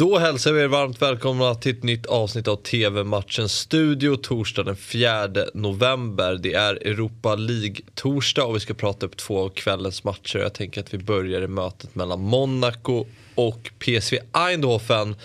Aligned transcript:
Då 0.00 0.18
hälsar 0.18 0.52
vi 0.52 0.62
er 0.62 0.68
varmt 0.68 1.02
välkomna 1.02 1.54
till 1.54 1.76
ett 1.76 1.82
nytt 1.82 2.06
avsnitt 2.06 2.48
av 2.48 2.56
TV-matchens 2.56 3.52
studio 3.52 4.16
torsdag 4.16 4.62
den 4.62 4.76
4 4.76 5.28
november. 5.54 6.38
Det 6.42 6.54
är 6.54 6.74
Europa 6.74 7.36
League-torsdag 7.36 8.42
och 8.42 8.56
vi 8.56 8.60
ska 8.60 8.74
prata 8.74 9.06
upp 9.06 9.16
två 9.16 9.38
av 9.44 9.48
kvällens 9.48 10.04
matcher. 10.04 10.38
Jag 10.38 10.52
tänker 10.52 10.80
att 10.80 10.94
vi 10.94 10.98
börjar 10.98 11.42
i 11.42 11.46
mötet 11.46 11.94
mellan 11.94 12.20
Monaco 12.20 13.06
och 13.34 13.70
PSV 13.78 14.18
Eindhoven. 14.32 15.16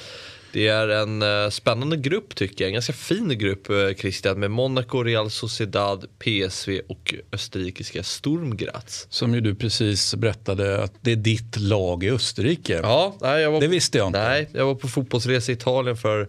Det 0.56 0.68
är 0.68 0.88
en 0.88 1.24
uh, 1.24 1.50
spännande 1.50 1.98
grupp 1.98 2.36
tycker 2.36 2.64
jag. 2.64 2.68
En 2.70 2.74
ganska 2.74 2.94
fin 2.94 3.38
grupp 3.38 3.70
uh, 3.70 3.94
Christian 3.94 4.40
med 4.40 4.52
Monaco, 4.52 5.04
Real 5.04 5.30
Sociedad, 5.30 6.06
PSV 6.20 6.82
och 6.88 7.16
österrikiska 7.32 8.04
Sturm 8.04 8.58
Graz. 8.58 9.08
Som 9.10 9.34
ju 9.36 9.42
du 9.42 9.56
precis 9.56 10.16
berättade 10.16 10.84
att 10.84 10.94
det 11.02 11.12
är 11.12 11.16
ditt 11.16 11.58
lag 11.58 12.04
i 12.04 12.12
Österrike. 12.12 12.80
Ja, 12.84 13.16
nej, 13.22 13.42
jag 13.42 13.52
var, 13.52 13.62
det 13.62 13.68
visste 13.68 13.98
jag 13.98 14.08
inte. 14.08 14.24
Nej, 14.24 14.50
jag 14.54 14.66
var 14.66 14.76
på 14.76 14.88
fotbollsresa 14.88 15.52
i 15.52 15.56
Italien 15.56 15.98
för 15.98 16.26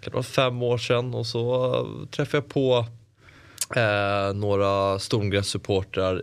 kan 0.00 0.10
det 0.10 0.10
vara 0.10 0.22
fem 0.22 0.62
år 0.62 0.78
sedan 0.78 1.14
och 1.14 1.26
så 1.26 1.74
uh, 1.80 2.06
träffade 2.06 2.36
jag 2.36 2.48
på 2.48 2.86
Eh, 3.76 4.34
några 4.34 4.98
Stormgräs-supportrar 4.98 6.22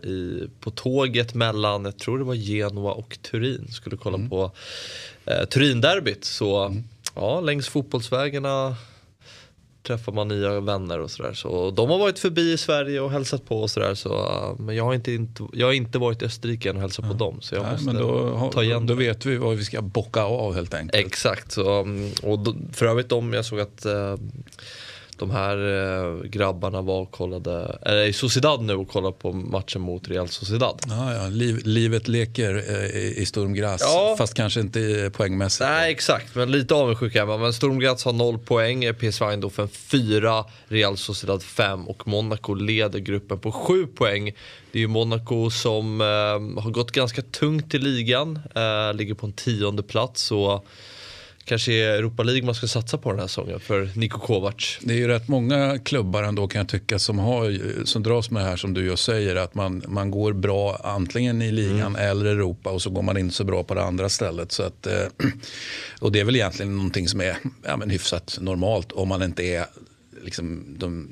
på 0.60 0.70
tåget 0.70 1.34
mellan, 1.34 1.84
jag 1.84 1.98
tror 1.98 2.18
det 2.18 2.24
var 2.24 2.34
Genua 2.34 2.92
och 2.92 3.18
Turin. 3.22 3.68
Skulle 3.70 3.96
kolla 3.96 4.16
mm. 4.16 4.30
på 4.30 4.50
eh, 5.26 5.46
Turin-derbyt. 5.48 6.24
Så 6.24 6.64
mm 6.64 6.84
ja, 7.14 7.40
längs 7.40 7.68
fotbollsvägarna 7.68 8.76
träffar 9.82 10.12
man 10.12 10.28
nya 10.28 10.60
vänner 10.60 11.00
och 11.00 11.10
sådär. 11.10 11.32
Så 11.32 11.70
de 11.70 11.90
har 11.90 11.98
varit 11.98 12.18
förbi 12.18 12.52
i 12.52 12.58
Sverige 12.58 13.00
och 13.00 13.10
hälsat 13.10 13.48
på 13.48 13.62
och 13.62 13.70
sådär. 13.70 13.94
Så, 13.94 14.56
men 14.58 14.76
jag 14.76 14.84
har 14.84 14.94
inte, 14.94 15.12
inte, 15.12 15.46
jag 15.52 15.66
har 15.66 15.72
inte 15.72 15.98
varit 15.98 16.22
i 16.22 16.24
Österrike 16.24 16.70
än 16.70 16.76
och 16.76 16.82
hälsat 16.82 17.04
ja. 17.08 17.12
på 17.12 17.18
dem. 17.18 17.40
Så 17.40 17.54
jag 17.54 17.62
Nej, 17.62 17.72
måste 17.72 17.92
då, 17.92 18.50
ta 18.54 18.62
igen 18.62 18.86
Då 18.86 18.94
vet 18.94 19.26
vi 19.26 19.36
vad 19.36 19.56
vi 19.56 19.64
ska 19.64 19.82
bocka 19.82 20.22
av 20.22 20.54
helt 20.54 20.74
enkelt. 20.74 21.06
Exakt. 21.06 21.52
Så, 21.52 21.86
och 22.22 22.38
då, 22.38 22.54
för 22.72 22.86
övrigt 22.86 23.12
om 23.12 23.32
jag 23.32 23.44
såg 23.44 23.60
att 23.60 23.84
eh, 23.84 24.16
de 25.16 25.30
här 25.30 25.56
eh, 25.56 26.22
grabbarna 26.22 26.82
var 26.82 27.00
och 27.00 27.10
kollade, 27.10 27.78
eller 27.82 28.04
i 28.04 28.12
Sociedad 28.12 28.62
nu 28.62 28.74
och 28.74 28.88
kollade 28.88 29.14
på 29.18 29.32
matchen 29.32 29.80
mot 29.80 30.08
Real 30.08 30.28
Sociedad. 30.28 30.80
Ja, 30.88 31.14
ja. 31.14 31.28
Liv, 31.28 31.60
livet 31.64 32.08
leker 32.08 32.64
eh, 32.68 33.18
i 33.22 33.26
Sturm 33.26 33.54
Graz, 33.54 33.80
ja. 33.80 34.14
fast 34.18 34.34
kanske 34.34 34.60
inte 34.60 35.10
poängmässigt. 35.14 35.68
Nej, 35.68 35.92
exakt, 35.92 36.34
men 36.34 36.50
lite 36.50 36.74
avundsjuk 36.74 37.14
är 37.14 37.26
man. 37.26 37.40
Men 37.40 37.52
Sturm 37.52 37.78
Graz 37.78 38.04
har 38.04 38.12
noll 38.12 38.38
poäng, 38.38 38.94
PSV 38.94 39.24
Eindhoven 39.24 39.68
4, 39.68 40.44
Real 40.68 40.96
Sociedad 40.96 41.42
5 41.42 41.88
och 41.88 42.08
Monaco 42.08 42.54
leder 42.54 42.98
gruppen 42.98 43.38
på 43.38 43.52
7 43.52 43.86
poäng. 43.86 44.24
Det 44.72 44.78
är 44.78 44.80
ju 44.80 44.88
Monaco 44.88 45.50
som 45.50 46.00
eh, 46.00 46.62
har 46.62 46.70
gått 46.70 46.90
ganska 46.90 47.22
tungt 47.22 47.74
i 47.74 47.78
ligan, 47.78 48.38
eh, 48.54 48.94
ligger 48.94 49.14
på 49.14 49.26
en 49.26 49.32
tionde 49.32 49.82
plats. 49.82 50.32
Och 50.32 50.66
kanske 51.44 51.72
är 51.72 51.98
Europa 51.98 52.22
League 52.22 52.44
man 52.44 52.54
ska 52.54 52.66
satsa 52.66 52.98
på 52.98 53.10
den 53.10 53.20
här 53.20 53.26
säsongen 53.26 53.60
för 53.60 53.90
Niko 53.94 54.18
Kovac. 54.18 54.78
Det 54.80 54.94
är 54.94 54.98
ju 54.98 55.08
rätt 55.08 55.28
många 55.28 55.78
klubbar 55.78 56.22
ändå 56.22 56.48
kan 56.48 56.58
jag 56.58 56.68
tycka 56.68 56.98
som, 56.98 57.18
har, 57.18 57.84
som 57.84 58.02
dras 58.02 58.30
med 58.30 58.42
det 58.42 58.48
här 58.48 58.56
som 58.56 58.74
du 58.74 58.86
just 58.86 59.04
säger 59.04 59.36
att 59.36 59.54
man, 59.54 59.82
man 59.88 60.10
går 60.10 60.32
bra 60.32 60.80
antingen 60.84 61.42
i 61.42 61.52
ligan 61.52 61.96
mm. 61.96 62.10
eller 62.10 62.26
Europa 62.26 62.70
och 62.70 62.82
så 62.82 62.90
går 62.90 63.02
man 63.02 63.16
inte 63.16 63.34
så 63.34 63.44
bra 63.44 63.64
på 63.64 63.74
det 63.74 63.82
andra 63.82 64.08
stället. 64.08 64.52
Så 64.52 64.62
att, 64.62 64.86
eh, 64.86 65.06
och 66.00 66.12
det 66.12 66.20
är 66.20 66.24
väl 66.24 66.36
egentligen 66.36 66.76
någonting 66.76 67.08
som 67.08 67.20
är 67.20 67.36
ja, 67.62 67.76
men 67.76 67.90
hyfsat 67.90 68.38
normalt 68.40 68.92
om 68.92 69.08
man 69.08 69.22
inte 69.22 69.42
är 69.42 69.66
liksom, 70.24 70.64
de 70.78 71.08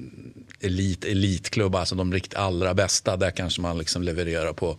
elit, 0.61 1.05
elitklubb, 1.05 1.75
alltså 1.75 1.95
de 1.95 2.13
riktigt 2.13 2.35
allra 2.35 2.75
bästa. 2.75 3.17
Där 3.17 3.31
kanske 3.31 3.61
man 3.61 3.79
liksom 3.79 4.03
levererar 4.03 4.53
på, 4.53 4.77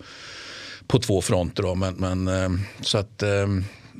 på 0.87 0.99
två 0.99 1.21
fronter. 1.21 1.63
Då. 1.63 1.75
Men, 1.75 1.95
men, 1.95 2.27
eh, 2.27 2.49
så 2.81 2.97
att 2.97 3.23
eh, 3.23 3.47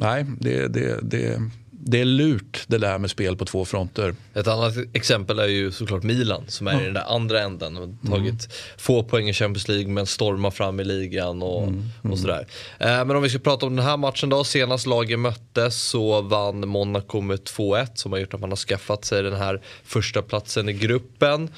nej, 0.01 0.25
det, 0.39 0.67
det, 0.67 0.99
det, 1.01 1.41
det 1.83 2.01
är 2.01 2.05
lurt 2.05 2.63
det 2.67 2.77
där 2.77 2.97
med 2.97 3.09
spel 3.09 3.37
på 3.37 3.45
två 3.45 3.65
fronter. 3.65 4.15
Ett 4.33 4.47
annat 4.47 4.73
exempel 4.93 5.39
är 5.39 5.47
ju 5.47 5.71
såklart 5.71 6.03
Milan 6.03 6.43
som 6.47 6.67
är 6.67 6.73
ja. 6.73 6.81
i 6.81 6.83
den 6.83 6.93
där 6.93 7.15
andra 7.15 7.41
änden. 7.41 7.77
Och 7.77 7.89
tagit 8.09 8.29
mm. 8.29 8.37
få 8.77 9.03
poäng 9.03 9.29
i 9.29 9.33
Champions 9.33 9.67
League 9.67 9.87
men 9.87 10.05
stormar 10.05 10.51
fram 10.51 10.79
i 10.79 10.83
ligan 10.83 11.43
och, 11.43 11.63
mm. 11.63 11.89
Mm. 12.03 12.11
och 12.11 12.19
sådär. 12.19 12.47
Eh, 12.79 13.05
men 13.05 13.11
om 13.11 13.23
vi 13.23 13.29
ska 13.29 13.39
prata 13.39 13.65
om 13.65 13.75
den 13.75 13.85
här 13.85 13.97
matchen 13.97 14.29
då. 14.29 14.43
Senast 14.43 14.85
lagen 14.85 15.21
möttes 15.21 15.83
så 15.83 16.21
vann 16.21 16.67
Monaco 16.67 17.21
med 17.21 17.39
2-1 17.39 17.87
som 17.93 18.11
har 18.11 18.19
gjort 18.19 18.33
att 18.33 18.41
man 18.41 18.49
har 18.49 18.57
skaffat 18.57 19.05
sig 19.05 19.23
den 19.23 19.35
här 19.35 19.61
första 19.83 20.21
platsen 20.21 20.69
i 20.69 20.73
gruppen. 20.73 21.49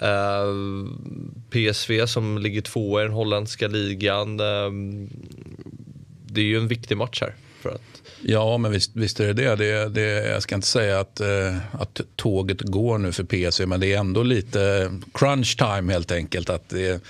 Eh, 0.00 0.46
PSV 1.50 2.06
som 2.06 2.38
ligger 2.38 2.60
tvåa 2.60 3.00
i 3.00 3.04
den 3.04 3.12
holländska 3.12 3.68
ligan. 3.68 4.40
Eh, 4.40 4.70
det 6.26 6.40
är 6.40 6.44
ju 6.44 6.56
en 6.56 6.68
viktig 6.68 6.96
match 6.96 7.20
här 7.20 7.34
för 7.66 7.74
att... 7.74 8.02
Ja, 8.22 8.58
men 8.58 8.70
visst, 8.70 8.90
visst 8.94 9.20
är 9.20 9.26
det 9.26 9.32
det. 9.32 9.56
det, 9.56 9.88
det 9.88 10.26
jag 10.26 10.42
ska 10.42 10.54
inte 10.54 10.66
säga 10.66 11.00
att, 11.00 11.20
eh, 11.20 11.56
att 11.72 12.00
tåget 12.16 12.60
går 12.60 12.98
nu 12.98 13.12
för 13.12 13.24
PSV, 13.24 13.66
men 13.66 13.80
det 13.80 13.92
är 13.92 13.98
ändå 13.98 14.22
lite 14.22 14.92
crunch 15.14 15.56
time 15.58 15.92
helt 15.92 16.12
enkelt. 16.12 16.50
Att 16.50 16.68
det, 16.68 17.02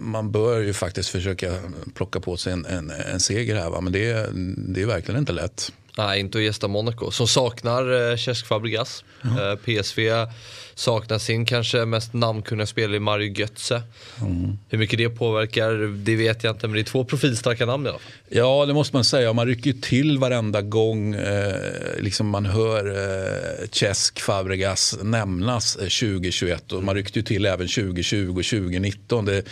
man 0.00 0.32
bör 0.32 0.60
ju 0.60 0.72
faktiskt 0.72 1.08
försöka 1.08 1.54
plocka 1.94 2.20
på 2.20 2.36
sig 2.36 2.52
en, 2.52 2.66
en, 2.66 2.90
en 2.90 3.20
seger 3.20 3.56
här, 3.56 3.70
va? 3.70 3.80
men 3.80 3.92
det, 3.92 4.30
det 4.56 4.82
är 4.82 4.86
verkligen 4.86 5.18
inte 5.20 5.32
lätt. 5.32 5.72
Nej, 5.98 6.20
inte 6.20 6.38
att 6.38 6.44
gästa 6.44 6.68
Monaco 6.68 7.10
som 7.10 7.28
saknar 7.28 8.10
eh, 8.10 8.16
Cesc 8.16 8.46
Fabregas. 8.46 9.04
Mm. 9.24 9.38
Eh, 9.38 9.56
PSV 9.56 10.26
saknar 10.74 11.18
sin 11.18 11.46
kanske 11.46 11.84
mest 11.84 12.14
namnkunniga 12.14 12.66
spelare 12.66 13.00
Mario 13.00 13.32
Götze. 13.32 13.82
Mm. 14.20 14.58
Hur 14.68 14.78
mycket 14.78 14.98
det 14.98 15.08
påverkar 15.08 15.72
det 16.04 16.16
vet 16.16 16.44
jag 16.44 16.54
inte 16.54 16.66
men 16.66 16.74
det 16.74 16.80
är 16.80 16.84
två 16.84 17.04
profilstarka 17.04 17.66
namn 17.66 17.86
i 17.86 17.88
alla 17.88 17.98
fall. 17.98 18.12
Ja 18.28 18.66
det 18.66 18.74
måste 18.74 18.96
man 18.96 19.04
säga. 19.04 19.32
Man 19.32 19.46
rycker 19.46 19.72
till 19.72 20.18
varenda 20.18 20.62
gång 20.62 21.14
eh, 21.14 21.54
liksom 21.98 22.28
man 22.28 22.46
hör 22.46 22.86
eh, 22.86 23.68
Cesc 23.72 24.20
Fabregas 24.20 24.98
nämnas 25.02 25.74
2021 25.74 26.72
och 26.72 26.84
man 26.84 26.94
ryckte 26.94 27.18
ju 27.18 27.22
till 27.22 27.46
även 27.46 27.68
2020 27.68 28.28
och 28.28 28.44
2019. 28.44 29.24
Det, 29.24 29.42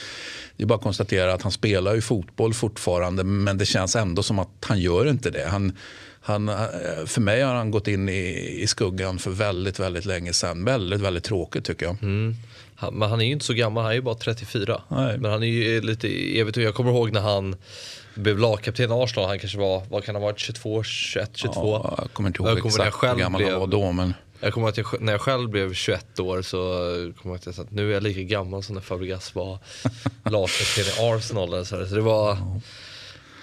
det 0.57 0.63
är 0.63 0.67
bara 0.67 0.75
att 0.75 0.83
konstatera 0.83 1.35
att 1.35 1.43
han 1.43 1.53
spelar 1.53 1.95
ju 1.95 2.01
fotboll 2.01 2.55
fortfarande 2.55 3.25
men 3.25 3.59
det 3.59 3.67
känns 3.67 3.97
ändå 3.97 4.23
som 4.23 4.39
att 4.39 4.49
han 4.61 4.81
gör 4.81 5.09
inte 5.09 5.31
det. 5.31 5.49
Han, 5.49 5.73
han, 6.27 6.49
eh, 6.49 6.57
för 7.07 7.21
mig 7.21 7.43
har 7.43 7.55
han 7.55 7.71
gått 7.71 7.89
in 7.89 8.09
i, 8.09 8.57
i 8.63 8.67
skuggan 8.67 9.19
för 9.19 9.31
väldigt, 9.31 9.81
väldigt 9.81 10.05
länge 10.05 10.33
sedan. 10.33 10.65
Väldigt, 10.65 11.01
väldigt 11.01 11.25
tråkigt 11.25 11.65
tycker 11.65 11.87
jag. 11.87 12.03
Mm. 12.03 12.35
Han, 12.77 12.95
men 12.95 13.11
han 13.11 13.21
är 13.21 13.25
ju 13.25 13.33
inte 13.33 13.45
så 13.45 13.53
gammal, 13.53 13.83
han 13.83 13.91
är 13.91 13.95
ju 13.95 14.03
bara 14.03 14.15
34. 14.15 14.83
Nej. 14.89 15.19
Men 15.19 15.31
han 15.31 15.43
är 15.43 15.47
ju 15.47 15.81
lite 15.81 16.39
evigt 16.39 16.57
Jag 16.57 16.75
kommer 16.75 16.91
ihåg 16.91 17.13
när 17.13 17.21
han 17.21 17.57
blev 18.15 18.39
lagkapten 18.39 18.91
i 18.91 18.95
Arsenal. 18.95 19.29
Han 19.29 19.39
kanske 19.39 19.59
var, 19.59 19.83
vad 19.91 20.05
kan 20.05 20.15
han 20.15 20.23
ha 20.23 20.29
varit, 20.29 20.39
22, 20.39 20.83
21, 20.83 21.31
22? 21.35 21.81
Ja, 21.85 21.95
jag 21.99 22.13
kommer 22.13 22.29
inte 22.29 22.43
ihåg 22.43 22.49
jag 22.49 22.59
kommer 22.59 22.87
exakt 22.87 23.03
hur 23.03 23.19
gammal 23.19 23.45
han 23.45 23.61
var 23.61 23.67
då. 23.67 23.93
Men... 23.93 24.15
Jag 24.41 24.53
kommer 24.53 24.69
att 24.69 24.77
jag, 24.77 24.87
när 25.01 25.13
jag 25.13 25.21
själv 25.21 25.51
blev 25.51 25.75
21 25.75 26.21
år 26.21 26.43
så 26.43 26.59
kommer 27.23 27.35
jag 27.35 27.51
att, 27.51 27.59
att 27.59 27.71
nu 27.71 27.91
är 27.91 27.95
jag 27.95 28.03
lika 28.03 28.23
gammal 28.23 28.63
som 28.63 28.75
när 28.75 28.83
Fabregas 28.83 29.35
var 29.35 29.59
lagkapten 30.25 30.85
i 30.85 31.15
Arsenal. 31.15 31.67
Så 31.67 31.77
det 31.77 32.01
var... 32.01 32.29
Ja, 32.29 32.61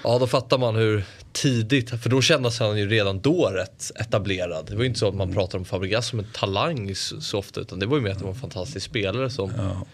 då 0.03 0.27
fattar 0.27 0.57
man 0.57 0.75
hur 0.75 1.03
tidigt, 1.31 1.89
för 1.89 2.09
då 2.09 2.21
kändes 2.21 2.59
han 2.59 2.77
ju 2.77 2.89
redan 2.89 3.21
då 3.21 3.47
rätt 3.47 3.91
etablerad. 3.95 4.65
Det 4.69 4.75
var 4.75 4.81
ju 4.81 4.87
inte 4.87 4.99
så 4.99 5.07
att 5.07 5.15
man 5.15 5.33
pratade 5.33 5.57
om 5.57 5.65
Fabregas 5.65 6.07
som 6.07 6.19
en 6.19 6.27
talang 6.33 6.95
så, 6.95 7.39
ofta, 7.39 7.61
utan 7.61 7.79
det 7.79 7.85
var 7.85 7.97
ju 7.97 8.03
mer 8.03 8.11
att 8.11 8.17
det 8.17 8.23
var 8.23 8.31
en 8.31 8.39
fantastisk 8.39 8.85
spelare 8.85 9.29
som 9.29 9.51
ja. 9.57 9.85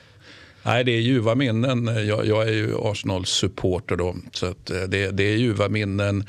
Nej, 0.64 0.84
det 0.84 0.92
är 0.92 1.00
ljuva 1.00 1.36
minnen. 1.36 2.08
Jag, 2.08 2.26
jag 2.26 2.48
är 2.48 2.52
ju 2.52 2.76
Arsenal-supporter 2.78 3.96
då, 3.96 4.16
så 4.32 4.46
eh, 4.46 4.54
det, 4.88 5.12
det 5.12 5.24
är 5.24 5.38
ljuva 5.38 5.70
minnen. 5.70 6.26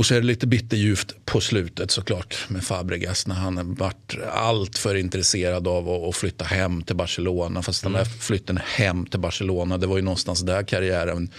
Och 0.00 0.06
så 0.06 0.14
är 0.14 0.20
det 0.20 0.26
lite 0.26 0.46
bitterljuvt 0.46 1.14
på 1.24 1.40
slutet 1.40 1.90
såklart 1.90 2.36
med 2.48 2.64
Fabregas 2.64 3.26
när 3.26 3.34
han 3.34 3.74
varit 3.74 4.16
allt 4.32 4.78
för 4.78 4.94
intresserad 4.94 5.68
av 5.68 5.88
att 5.88 6.16
flytta 6.16 6.44
hem 6.44 6.82
till 6.82 6.96
Barcelona. 6.96 7.62
Fast 7.62 7.84
mm. 7.84 7.92
den 7.92 8.04
där 8.04 8.10
flytten 8.10 8.60
hem 8.64 9.06
till 9.06 9.20
Barcelona, 9.20 9.78
det 9.78 9.86
var 9.86 9.96
ju 9.96 10.02
någonstans 10.02 10.40
där 10.40 10.62
karriären 10.62 11.30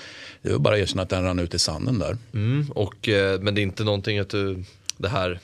det 0.41 0.51
var 0.51 0.59
bara 0.59 0.75
att 0.75 0.81
erkänna 0.81 1.01
att 1.01 1.09
den 1.09 1.23
rann 1.23 1.39
ut 1.39 1.53
i 1.53 1.59
sanden 1.59 1.99
där. 1.99 2.17
Mm, 2.33 2.71
och, 2.71 3.09
eh, 3.09 3.41
men 3.41 3.55
det 3.55 3.61
är 3.61 3.63
inte 3.63 3.83
någonting 3.83 4.19
att 4.19 4.29
du, 4.29 4.63
det 4.97 5.09
här 5.09 5.39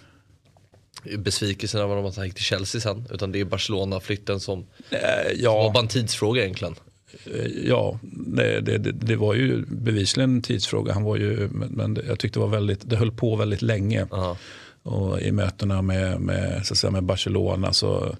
besvikelsen 1.17 1.81
över 1.81 2.07
att 2.07 2.15
han 2.15 2.25
gick 2.25 2.35
till 2.35 2.43
Chelsea 2.43 2.81
sen. 2.81 3.05
Utan 3.11 3.31
det 3.31 3.39
är 3.39 3.45
Barcelona-flytten 3.45 4.39
som, 4.39 4.65
äh, 4.89 4.99
ja. 5.35 5.51
som 5.51 5.63
var 5.63 5.73
bara 5.73 5.83
en 5.83 5.87
tidsfråga 5.87 6.41
egentligen. 6.41 6.75
Eh, 7.25 7.67
ja, 7.67 7.99
det, 8.01 8.61
det, 8.61 8.77
det, 8.77 9.15
var 9.15 9.33
ju 9.33 9.65
bevisligen 9.67 10.35
en 10.35 10.41
tidsfråga. 10.41 10.93
Han 10.93 11.03
var 11.03 11.17
ju, 11.17 11.49
men 11.51 11.99
jag 12.07 12.19
tyckte 12.19 12.39
det, 12.39 12.45
var 12.45 12.51
väldigt, 12.51 12.89
det 12.89 12.95
höll 12.95 13.11
på 13.11 13.35
väldigt 13.35 13.61
länge. 13.61 14.07
Aha. 14.11 14.37
Och 14.83 15.21
I 15.21 15.31
mötena 15.31 15.81
med, 15.81 16.21
med, 16.21 16.65
så 16.65 16.73
att 16.73 16.77
säga, 16.77 16.91
med 16.91 17.03
Barcelona 17.03 17.73
så 17.73 18.15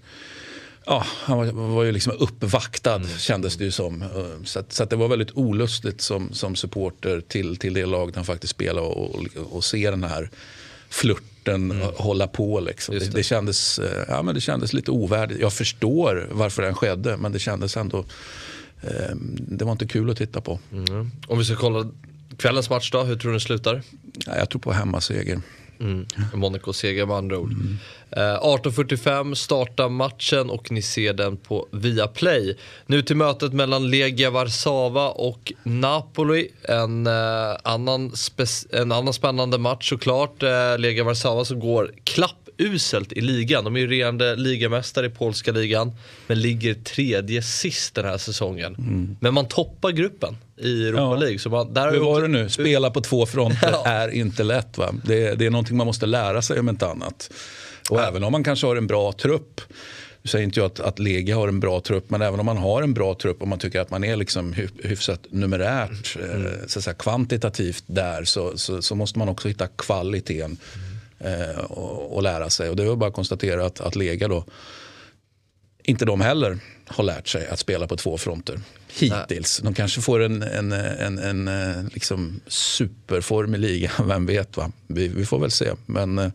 Ja, 0.89 1.05
han 1.23 1.38
var, 1.38 1.45
var 1.45 1.83
ju 1.83 1.91
liksom 1.91 2.13
uppvaktad 2.19 2.95
mm. 2.95 3.07
kändes 3.17 3.57
det 3.57 3.63
ju 3.63 3.71
som. 3.71 4.03
Så, 4.45 4.59
att, 4.59 4.73
så 4.73 4.83
att 4.83 4.89
det 4.89 4.95
var 4.95 5.07
väldigt 5.07 5.31
olustigt 5.33 6.01
som, 6.01 6.33
som 6.33 6.55
supporter 6.55 7.21
till, 7.21 7.57
till 7.57 7.73
det 7.73 7.85
laget 7.85 8.15
han 8.15 8.25
faktiskt 8.25 8.51
spelade 8.51 8.88
och, 8.88 9.15
och, 9.15 9.25
och 9.51 9.63
se 9.63 9.89
den 9.89 10.03
här 10.03 10.29
flörten 10.89 11.71
mm. 11.71 11.88
hålla 11.95 12.27
på. 12.27 12.59
Liksom. 12.59 12.99
Det. 12.99 13.13
Det, 13.13 13.23
kändes, 13.23 13.79
eh, 13.79 14.05
ja, 14.07 14.21
men 14.21 14.35
det 14.35 14.41
kändes 14.41 14.73
lite 14.73 14.91
ovärdigt. 14.91 15.39
Jag 15.39 15.53
förstår 15.53 16.27
varför 16.31 16.63
den 16.63 16.75
skedde 16.75 17.17
men 17.17 17.31
det 17.31 17.39
kändes 17.39 17.77
ändå 17.77 17.97
eh, 17.97 18.05
det 19.38 19.65
var 19.65 19.71
inte 19.71 19.88
kul 19.88 20.09
att 20.09 20.18
titta 20.18 20.41
på. 20.41 20.59
Mm. 20.71 21.12
Om 21.27 21.38
vi 21.38 21.45
ska 21.45 21.56
kolla 21.56 21.91
kvällens 22.38 22.69
match 22.69 22.91
då, 22.91 23.03
hur 23.03 23.15
tror 23.15 23.31
du 23.31 23.33
den 23.33 23.39
slutar? 23.39 23.81
Ja, 24.25 24.38
jag 24.38 24.50
tror 24.50 24.62
på 24.62 24.71
hemmaseger. 24.71 25.41
Mm. 25.79 26.06
Monaco 26.33 26.74
seger 26.74 27.06
med 27.06 27.15
andra 27.15 27.38
ord. 27.38 27.51
Mm. 27.51 27.77
Eh, 28.12 28.41
18.45 28.41 29.33
startar 29.33 29.89
matchen 29.89 30.50
och 30.50 30.71
ni 30.71 30.81
ser 30.81 31.13
den 31.13 31.38
på 31.38 31.68
Viaplay. 31.71 32.57
Nu 32.85 33.01
till 33.01 33.15
mötet 33.15 33.53
mellan 33.53 33.89
Legia 33.89 34.29
Warszawa 34.29 35.09
och 35.09 35.53
Napoli. 35.63 36.51
En, 36.63 37.07
eh, 37.07 37.57
annan, 37.63 38.12
en 38.69 38.91
annan 38.91 39.13
spännande 39.13 39.57
match 39.57 39.89
såklart. 39.89 40.44
Eh, 40.44 40.77
Legia 40.77 41.03
Warszawa 41.03 41.45
som 41.45 41.59
går 41.59 41.91
klappuselt 42.57 43.12
i 43.13 43.21
ligan. 43.21 43.63
De 43.63 43.75
är 43.75 43.80
ju 43.80 43.88
regerande 43.88 44.36
ligamästare 44.36 45.06
i 45.06 45.09
polska 45.09 45.51
ligan. 45.51 45.92
Men 46.27 46.42
ligger 46.42 46.74
tredje 46.74 47.42
sist 47.42 47.95
den 47.95 48.06
här 48.06 48.18
säsongen. 48.18 48.75
Mm. 48.75 49.18
Men 49.19 49.33
man 49.33 49.48
toppar 49.48 49.92
gruppen 49.92 50.38
i 50.57 50.88
Europa 50.88 51.01
ja. 51.01 51.15
League. 51.15 51.39
Så 51.39 51.50
man, 51.50 51.74
där 51.74 51.92
Hur 51.92 52.00
var 52.00 52.21
det 52.21 52.27
nu? 52.27 52.50
Spela 52.50 52.89
på 52.89 53.01
två 53.01 53.25
fronter 53.25 53.69
ja. 53.71 53.86
är 53.86 54.09
inte 54.09 54.44
lätt. 54.44 54.77
Va? 54.77 54.94
Det, 55.06 55.36
det, 55.36 55.45
är 55.45 55.50
någonting 55.50 55.77
man 55.77 55.88
måste 55.88 56.06
lära 56.06 56.42
sig 56.42 56.59
om 56.59 56.69
inte 56.69 56.88
annat. 56.88 57.31
Och 57.89 58.00
ja. 58.00 58.07
även 58.07 58.24
om 58.24 58.31
man 58.31 58.44
kanske 58.44 58.68
har 58.68 58.75
en 58.75 58.88
bra 58.88 59.12
trupp. 59.12 59.62
Nu 60.21 60.30
säger 60.30 60.45
inte 60.45 60.59
jag 60.59 60.65
att, 60.65 60.80
att 60.80 61.00
Lega 61.00 61.36
har 61.36 61.48
en 61.48 61.59
bra 61.59 61.80
trupp, 61.80 62.09
men 62.09 62.21
även 62.21 62.39
om 62.39 62.45
man 62.45 62.57
har 62.57 62.81
en 62.81 62.94
bra 62.94 63.15
trupp 63.15 63.42
och 63.42 63.48
man 63.48 63.59
tycker 63.59 63.80
att 63.80 63.92
man 63.92 64.04
är 64.04 64.15
liksom 64.15 64.56
hyfsat 64.83 65.19
numerärt, 65.30 66.15
mm. 66.15 66.45
eh, 66.45 66.51
så 66.68 66.80
att 66.80 66.83
säga, 66.83 66.94
kvantitativt 66.94 67.83
där, 67.88 68.24
så, 68.24 68.57
så, 68.57 68.81
så, 68.81 68.95
måste 68.95 69.19
man 69.19 69.30
också 69.30 69.48
hitta 69.48 69.68
kvaliteten 69.68 70.57
eh, 71.19 71.60
och, 71.60 72.16
och, 72.16 72.24
lära 72.24 72.50
sig. 72.50 72.69
Och 72.69 72.75
det 72.75 72.84
är 72.84 72.96
bara 72.96 73.10
att 73.10 73.16
konstatera 73.16 73.66
att, 73.66 73.80
att 73.80 73.96
Lega 73.96 74.28
då, 74.28 74.46
inte 75.84 76.06
de 76.06 76.22
heller 76.22 76.60
har 76.88 77.04
lärt 77.04 77.28
sig 77.28 77.48
att 77.48 77.60
spela 77.60 77.88
på 77.88 77.96
två 77.96 78.18
fronter 78.18 78.60
hittills. 78.88 79.60
De 79.64 79.74
kanske 79.74 80.02
får 80.02 80.24
en, 80.24 80.42
en, 80.44 80.72
en, 80.72 81.19
en, 81.19 81.48
eh, 81.48 81.84
liksom 81.94 82.40
superform 82.48 83.56
i 83.56 83.58
ligan, 83.58 83.92
vem 84.08 84.25
vet. 84.25 84.58
Va? 84.58 84.72
Vi, 84.88 85.08
vi 85.08 85.25
får 85.25 85.40
väl 85.40 85.52
se. 85.52 85.72
Men, 85.86 86.18
eh, 86.18 86.31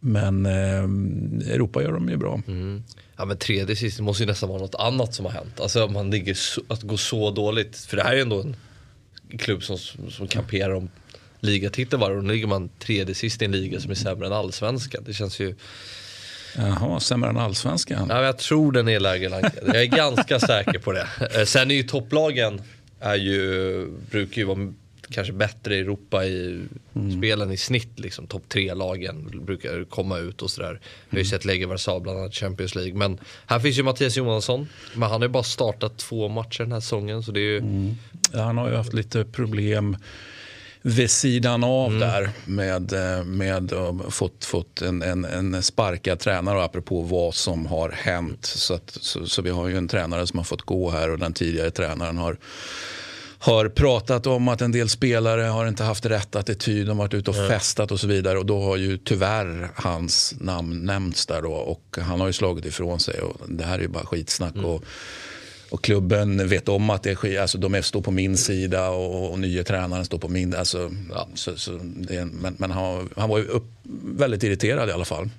men 0.00 0.46
Europa 0.46 1.82
gör 1.82 1.92
de 1.92 2.08
ju 2.08 2.16
bra. 2.16 2.42
Mm. 2.46 2.82
Ja 3.16 3.24
men 3.24 3.36
tredje 3.36 3.76
sist, 3.76 4.00
måste 4.00 4.22
ju 4.22 4.26
nästan 4.26 4.48
vara 4.48 4.60
något 4.60 4.74
annat 4.74 5.14
som 5.14 5.24
har 5.24 5.32
hänt. 5.32 5.60
Alltså 5.60 5.88
man 5.88 6.10
ligger 6.10 6.34
så, 6.34 6.62
att 6.68 6.82
gå 6.82 6.96
så 6.96 7.30
dåligt. 7.30 7.76
För 7.76 7.96
det 7.96 8.02
här 8.02 8.10
är 8.10 8.16
ju 8.16 8.22
ändå 8.22 8.40
en 8.40 9.38
klubb 9.38 9.62
som, 9.62 9.78
som 10.10 10.28
kamperar 10.28 10.74
om 10.74 10.88
ligatiteln 11.44 12.00
varje 12.00 12.16
år. 12.16 12.22
Nu 12.22 12.32
ligger 12.32 12.46
man 12.46 12.68
tredje 12.78 13.14
sist 13.14 13.42
i 13.42 13.44
en 13.44 13.52
liga 13.52 13.80
som 13.80 13.90
är 13.90 13.94
sämre 13.94 14.26
än 14.26 14.32
allsvenskan. 14.32 15.04
Det 15.06 15.12
känns 15.12 15.40
ju 15.40 15.54
Jaha, 16.56 17.00
sämre 17.00 17.30
än 17.30 17.36
allsvenskan? 17.36 18.06
Ja, 18.10 18.24
jag 18.24 18.38
tror 18.38 18.72
den 18.72 18.88
är 18.88 19.00
lägre 19.00 19.28
rankad. 19.28 19.62
Jag 19.66 19.82
är 19.82 19.86
ganska 19.86 20.40
säker 20.40 20.78
på 20.78 20.92
det. 20.92 21.08
Eh, 21.34 21.44
sen 21.44 21.70
är 21.70 21.74
ju 21.74 21.82
topplagen 21.82 22.60
är 23.00 23.14
ju, 23.14 23.86
brukar 24.10 24.36
ju 24.36 24.44
vara 24.44 24.72
kanske 25.10 25.32
bättre 25.32 25.76
i 25.76 25.80
Europa 25.80 26.24
i 26.24 26.60
mm. 26.94 27.18
spelen 27.18 27.50
i 27.50 27.56
snitt. 27.56 27.98
Liksom. 27.98 28.26
Topp 28.26 28.48
tre-lagen 28.48 29.44
brukar 29.44 29.84
komma 29.84 30.18
ut 30.18 30.42
och 30.42 30.50
sådär. 30.50 30.80
Vi 31.10 31.16
har 31.16 31.18
ju 31.18 31.20
mm. 31.20 31.30
sett 31.30 31.44
Legia 31.44 31.66
Warszawa 31.66 32.00
bland 32.00 32.18
annat 32.18 32.34
Champions 32.34 32.74
League. 32.74 32.94
Men 32.94 33.18
här 33.46 33.58
finns 33.58 33.78
ju 33.78 33.82
Mattias 33.82 34.16
Johansson. 34.16 34.68
Men 34.94 35.02
han 35.02 35.20
har 35.20 35.28
ju 35.28 35.32
bara 35.32 35.42
startat 35.42 35.98
två 35.98 36.28
matcher 36.28 36.62
den 36.62 36.72
här 36.72 36.80
säsongen. 36.80 37.22
Så 37.22 37.32
det 37.32 37.40
är 37.40 37.42
ju... 37.42 37.58
Mm. 37.58 37.94
Ja, 38.32 38.42
han 38.42 38.58
har 38.58 38.70
ju 38.70 38.76
haft 38.76 38.92
lite 38.92 39.24
problem 39.24 39.96
vid 40.86 41.10
sidan 41.10 41.64
av 41.64 41.90
mm. 41.90 42.00
där 42.00 42.30
med, 42.44 42.92
eh, 42.92 43.24
med 43.24 43.72
uh, 43.72 44.08
fått, 44.08 44.44
fått 44.44 44.82
en, 44.82 45.02
en, 45.02 45.24
en 45.24 45.62
sparkad 45.62 46.18
tränare 46.18 46.64
apropå 46.64 47.02
vad 47.02 47.34
som 47.34 47.66
har 47.66 47.90
hänt. 47.90 48.44
Så, 48.44 48.74
att, 48.74 48.98
så, 49.00 49.26
så, 49.26 49.42
vi 49.42 49.50
har 49.50 49.68
ju 49.68 49.76
en 49.76 49.88
tränare 49.88 50.26
som 50.26 50.38
har 50.38 50.44
fått 50.44 50.62
gå 50.62 50.90
här 50.90 51.10
och 51.10 51.18
den 51.18 51.32
tidigare 51.32 51.70
tränaren 51.70 52.18
har 52.18 52.36
har 53.38 53.68
pratat 53.68 54.26
om 54.26 54.48
att 54.48 54.60
en 54.60 54.72
del 54.72 54.88
spelare 54.88 55.42
har 55.42 55.66
inte 55.66 55.84
haft 55.84 56.06
rätt 56.06 56.36
attityd, 56.36 56.86
de 56.86 56.90
har 56.90 57.04
varit 57.04 57.14
ute 57.14 57.30
och 57.30 57.36
festat 57.48 57.90
och 57.90 58.00
så 58.00 58.06
vidare. 58.06 58.38
Och 58.38 58.46
då 58.46 58.62
har 58.62 58.76
ju 58.76 58.98
tyvärr 58.98 59.70
hans 59.74 60.34
namn 60.40 60.84
nämnts 60.84 61.26
där 61.26 61.42
då 61.42 61.52
och 61.52 61.98
han 62.00 62.20
har 62.20 62.26
ju 62.26 62.32
slagit 62.32 62.64
ifrån 62.64 63.00
sig. 63.00 63.20
Och 63.20 63.36
det 63.48 63.64
här 63.64 63.78
är 63.78 63.82
ju 63.82 63.88
bara 63.88 64.06
skitsnack. 64.06 64.54
Mm. 64.54 64.66
Och, 64.66 64.84
och 65.74 65.84
klubben 65.84 66.48
vet 66.48 66.68
om 66.68 66.90
att 66.90 67.02
det 67.02 67.14
sker, 67.14 67.40
alltså 67.40 67.58
de 67.58 67.82
står 67.82 68.02
på 68.02 68.10
min 68.10 68.36
sida 68.36 68.90
och, 68.90 69.32
och 69.32 69.38
nya 69.38 69.64
tränaren 69.64 70.04
står 70.04 70.18
på 70.18 70.28
min. 70.28 70.54
Alltså, 70.54 70.90
ja, 71.10 71.28
så, 71.34 71.56
så 71.56 71.70
det, 71.82 72.24
men 72.24 72.56
men 72.58 72.70
han, 72.70 73.08
han 73.16 73.28
var 73.28 73.38
ju 73.38 73.44
upp, 73.44 73.64
väldigt 74.04 74.42
irriterad 74.42 74.88
i 74.88 74.92
alla 74.92 75.04
fall. 75.04 75.30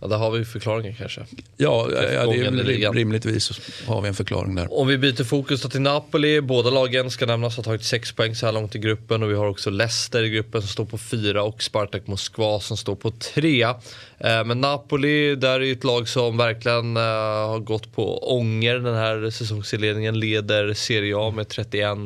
Ja, 0.00 0.06
där 0.06 0.16
har 0.16 0.30
vi 0.30 0.44
förklaringen 0.44 0.94
kanske. 0.94 1.20
Ja, 1.56 1.88
ja 1.92 2.26
det 2.26 2.44
är 2.84 2.92
rimligtvis 2.92 3.60
har 3.86 4.00
vi 4.02 4.08
en 4.08 4.14
förklaring 4.14 4.54
där. 4.54 4.78
Om 4.78 4.88
vi 4.88 4.98
byter 4.98 5.24
fokus 5.24 5.62
till 5.62 5.80
Napoli. 5.80 6.40
Båda 6.40 6.70
lagen 6.70 7.10
ska 7.10 7.26
nämnas 7.26 7.56
ha 7.56 7.62
tagit 7.62 7.84
6 7.84 8.12
poäng 8.12 8.34
så 8.34 8.46
här 8.46 8.52
långt 8.52 8.74
i 8.74 8.78
gruppen 8.78 9.22
och 9.22 9.30
vi 9.30 9.34
har 9.34 9.46
också 9.46 9.70
Leicester 9.70 10.22
i 10.22 10.28
gruppen 10.28 10.62
som 10.62 10.68
står 10.68 10.84
på 10.84 10.98
4 10.98 11.42
och 11.42 11.62
Spartak 11.62 12.06
Moskva 12.06 12.60
som 12.60 12.76
står 12.76 12.94
på 12.94 13.10
3. 13.10 13.62
Eh, 13.62 13.74
men 14.18 14.60
Napoli, 14.60 15.36
där 15.36 15.60
är 15.60 15.72
ett 15.72 15.84
lag 15.84 16.08
som 16.08 16.36
verkligen 16.36 16.96
eh, 16.96 17.02
har 17.48 17.58
gått 17.58 17.92
på 17.94 18.34
ånger 18.36 18.74
den 18.74 18.94
här 18.94 19.30
säsongsinledningen. 19.30 20.20
Leder 20.20 20.74
Serie 20.74 21.16
A 21.16 21.30
med 21.30 21.48
31 21.48 21.98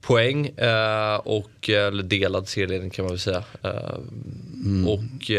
poäng 0.00 0.46
eh, 0.46 1.16
och 1.16 1.68
eller 1.68 2.02
delad 2.02 2.48
serieledning 2.48 2.90
kan 2.90 3.04
man 3.04 3.12
väl 3.12 3.20
säga. 3.20 3.44
Mm. 4.64 4.88
Och 4.88 5.30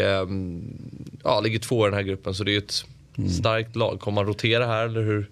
ja, 1.22 1.40
ligger 1.40 1.58
två 1.58 1.86
i 1.86 1.90
den 1.90 1.94
här 1.94 2.02
gruppen 2.02 2.34
så 2.34 2.44
det 2.44 2.54
är 2.54 2.58
ett 2.58 2.84
mm. 3.18 3.30
starkt 3.30 3.76
lag. 3.76 4.00
Kommer 4.00 4.14
man 4.14 4.26
rotera 4.26 4.66
här 4.66 4.84
eller 4.84 5.02
hur? 5.02 5.30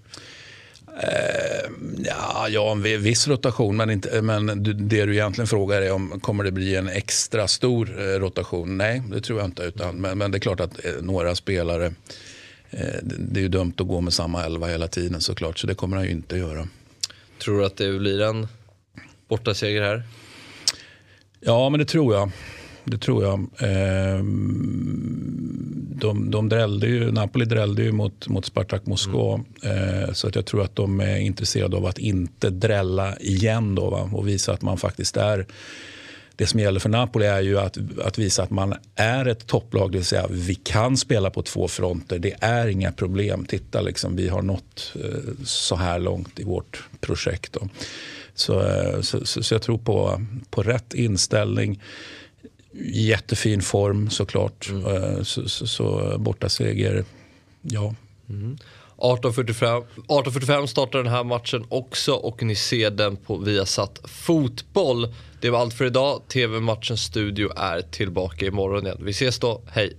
Uh, 0.88 1.70
ja, 2.04 2.48
ja, 2.48 2.72
en 2.72 2.82
viss 2.82 3.28
rotation, 3.28 3.76
men, 3.76 3.90
inte, 3.90 4.22
men 4.22 4.46
det 4.88 5.04
du 5.04 5.14
egentligen 5.14 5.48
frågar 5.48 5.82
är 5.82 5.92
om 5.92 6.20
kommer 6.20 6.44
det 6.44 6.50
bli 6.50 6.76
en 6.76 6.88
extra 6.88 7.48
stor 7.48 8.00
uh, 8.00 8.20
rotation? 8.20 8.76
Nej, 8.76 9.02
det 9.10 9.20
tror 9.20 9.38
jag 9.38 9.48
inte. 9.48 9.62
Utan, 9.62 10.00
men, 10.00 10.18
men 10.18 10.30
det 10.30 10.38
är 10.38 10.40
klart 10.40 10.60
att 10.60 10.86
uh, 10.86 10.92
några 11.02 11.34
spelare, 11.34 11.92
det 13.02 13.40
är 13.40 13.42
ju 13.42 13.48
dumt 13.48 13.72
att 13.78 13.86
gå 13.86 14.00
med 14.00 14.12
samma 14.12 14.44
elva 14.44 14.66
hela 14.66 14.88
tiden 14.88 15.20
såklart, 15.20 15.58
så 15.58 15.66
det 15.66 15.74
kommer 15.74 15.96
han 15.96 16.06
ju 16.06 16.12
inte 16.12 16.36
göra. 16.36 16.68
Tror 17.38 17.58
du 17.58 17.66
att 17.66 17.76
det 17.76 17.98
blir 17.98 18.20
en 18.20 18.48
bortaseger 19.28 19.82
här? 19.82 20.02
Ja, 21.40 21.68
men 21.68 21.80
det 21.80 21.86
tror 21.86 22.14
jag 22.14 22.30
det 22.86 22.98
tror 22.98 23.24
jag. 23.24 23.46
De, 26.06 26.30
de 26.30 26.48
drällde 26.48 26.86
ju, 26.86 27.12
Napoli 27.12 27.44
drällde 27.44 27.82
ju 27.82 27.92
mot, 27.92 28.28
mot 28.28 28.44
Spartak 28.44 28.86
Moskva. 28.86 29.40
Mm. 29.62 30.14
Så 30.14 30.28
att 30.28 30.34
jag 30.34 30.46
tror 30.46 30.62
att 30.62 30.76
de 30.76 31.00
är 31.00 31.16
intresserade 31.16 31.76
av 31.76 31.86
att 31.86 31.98
inte 31.98 32.50
drälla 32.50 33.16
igen 33.16 33.74
då, 33.74 33.90
va? 33.90 34.10
och 34.12 34.28
visa 34.28 34.52
att 34.52 34.62
man 34.62 34.78
faktiskt 34.78 35.16
är 35.16 35.46
det 36.36 36.46
som 36.46 36.60
gäller 36.60 36.80
för 36.80 36.88
Napoli 36.88 37.26
är 37.26 37.40
ju 37.40 37.58
att, 37.58 37.78
att 38.04 38.18
visa 38.18 38.42
att 38.42 38.50
man 38.50 38.74
är 38.94 39.26
ett 39.26 39.46
topplag. 39.46 39.92
Det 39.92 39.98
vill 39.98 40.04
säga 40.04 40.26
vi 40.30 40.54
kan 40.54 40.96
spela 40.96 41.30
på 41.30 41.42
två 41.42 41.68
fronter. 41.68 42.18
Det 42.18 42.34
är 42.40 42.66
inga 42.66 42.92
problem. 42.92 43.44
Titta, 43.44 43.80
liksom, 43.80 44.16
vi 44.16 44.28
har 44.28 44.42
nått 44.42 44.92
eh, 44.94 45.44
så 45.44 45.76
här 45.76 45.98
långt 45.98 46.40
i 46.40 46.44
vårt 46.44 46.84
projekt. 47.00 47.52
Då. 47.52 47.68
Så, 48.34 48.60
eh, 48.62 49.00
så, 49.00 49.26
så, 49.26 49.42
så 49.42 49.54
jag 49.54 49.62
tror 49.62 49.78
på, 49.78 50.26
på 50.50 50.62
rätt 50.62 50.94
inställning 50.94 51.80
jättefin 52.84 53.62
form 53.62 54.10
såklart. 54.10 54.68
Mm. 54.68 54.86
Eh, 54.86 55.22
så, 55.22 55.48
så, 55.48 55.66
så 55.66 56.16
borta 56.18 56.48
seger, 56.48 57.04
ja. 57.62 57.94
Mm. 58.28 58.58
18.45, 58.96 59.84
18.45 60.08 60.66
startar 60.66 60.98
den 60.98 61.12
här 61.12 61.24
matchen 61.24 61.64
också 61.68 62.12
och 62.12 62.42
ni 62.42 62.54
ser 62.54 62.90
den 62.90 63.16
på 63.16 63.36
Viasat 63.36 64.00
Fotboll. 64.04 65.14
Det 65.40 65.50
var 65.50 65.58
allt 65.58 65.74
för 65.74 65.84
idag. 65.84 66.22
TV-matchens 66.28 67.02
studio 67.02 67.52
är 67.56 67.80
tillbaka 67.80 68.46
imorgon 68.46 68.86
igen. 68.86 68.98
Vi 69.00 69.10
ses 69.10 69.38
då, 69.38 69.62
hej! 69.66 69.96